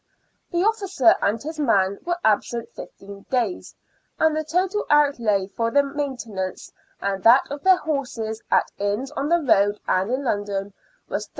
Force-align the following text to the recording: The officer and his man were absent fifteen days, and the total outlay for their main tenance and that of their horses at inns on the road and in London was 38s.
The 0.49 0.63
officer 0.63 1.15
and 1.21 1.39
his 1.43 1.59
man 1.59 1.99
were 2.03 2.17
absent 2.23 2.69
fifteen 2.75 3.27
days, 3.29 3.75
and 4.17 4.35
the 4.35 4.43
total 4.43 4.83
outlay 4.89 5.45
for 5.55 5.69
their 5.69 5.83
main 5.93 6.17
tenance 6.17 6.71
and 6.99 7.21
that 7.21 7.45
of 7.51 7.61
their 7.63 7.77
horses 7.77 8.41
at 8.49 8.71
inns 8.79 9.11
on 9.11 9.29
the 9.29 9.43
road 9.43 9.79
and 9.87 10.09
in 10.09 10.23
London 10.23 10.73
was 11.07 11.27
38s. 11.27 11.29